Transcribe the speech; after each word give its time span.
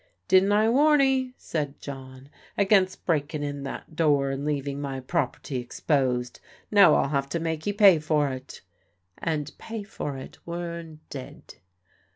"Didn' 0.27 0.51
I 0.51 0.67
warn 0.67 0.99
'ee," 0.99 1.35
said 1.37 1.79
John, 1.79 2.29
"against 2.57 3.05
breaking 3.05 3.43
in 3.43 3.61
that 3.65 3.95
door 3.95 4.31
and 4.31 4.43
leaving 4.43 4.81
my 4.81 4.99
property 4.99 5.57
exposed. 5.57 6.39
Now 6.71 6.95
I'll 6.95 7.09
have 7.09 7.29
to 7.29 7.39
make 7.39 7.67
'ee 7.67 7.73
pay 7.73 7.99
for 7.99 8.29
it;" 8.31 8.61
and 9.19 9.53
pay 9.59 9.83
for 9.83 10.17
it 10.17 10.39
Wearne 10.43 11.01
did. 11.11 11.57